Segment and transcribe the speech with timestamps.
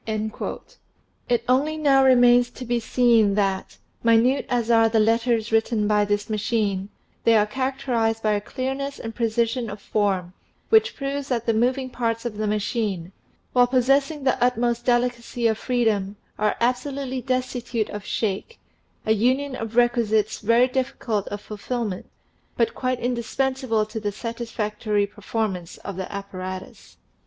[1.29, 6.05] It only now remains to be seen that, minute as are the letters written by
[6.05, 6.89] this machine,
[7.23, 10.33] they are characterized by a clearness and precision of form
[10.69, 13.11] which proves that the mov ing parts of the machine,
[13.53, 17.21] while possessing the utmost 142 THE SEVEN FOLLIES OF SCIENCE delicacy of freedom, are absolutely
[17.21, 18.59] destitute of shake,
[19.05, 22.09] a union of requisites very difficult of fulfilment,
[22.57, 26.95] but quite indispensable to the satisfactory performance of the ap paratus.